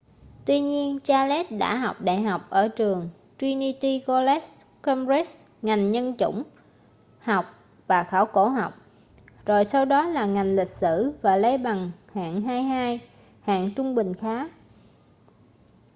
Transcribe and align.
tuy 0.45 0.59
nhiên 0.59 0.99
charles 1.03 1.51
đã 1.51 1.77
học 1.77 2.01
đại 2.01 2.21
học 2.21 2.41
ở 2.49 2.67
trường 2.67 3.09
trinity 3.39 3.99
college 4.07 4.45
cambridge 4.83 5.31
ngành 5.61 5.91
nhân 5.91 6.17
chủng 6.19 6.43
học 7.19 7.45
và 7.87 8.03
khảo 8.03 8.25
cổ 8.25 8.49
học 8.49 8.73
rồi 9.45 9.65
sau 9.65 9.85
đó 9.85 10.07
là 10.07 10.25
ngành 10.25 10.55
lịch 10.55 10.67
sử 10.69 11.11
và 11.21 11.37
lấy 11.37 11.57
bằng 11.57 11.91
hạng 12.13 12.41
2:2 12.41 12.97
hạng 13.41 13.73
trung 13.75 13.95
bình 13.95 14.13
khá 14.13 14.47